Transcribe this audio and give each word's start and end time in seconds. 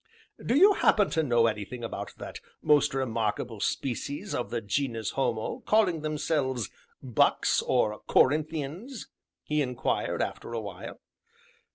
"Do 0.43 0.55
you 0.55 0.73
happen 0.73 1.11
to 1.11 1.21
know 1.21 1.45
anything 1.45 1.83
about 1.83 2.15
that 2.17 2.39
most 2.63 2.95
remarkable 2.95 3.59
species 3.59 4.33
of 4.33 4.49
the 4.49 4.59
'genus 4.59 5.11
homo' 5.11 5.59
calling 5.67 6.01
themselves 6.01 6.71
'Bucks,' 7.03 7.61
or 7.61 8.01
'Corinthians'?" 8.07 9.09
he 9.43 9.61
inquired, 9.61 10.23
after 10.23 10.53
a 10.53 10.59
while. 10.59 10.99